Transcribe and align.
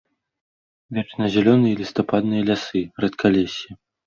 Вечназялёныя 0.97 1.73
і 1.75 1.77
лістападныя 1.83 2.43
лясы, 2.49 2.81
рэдкалессі. 3.07 3.69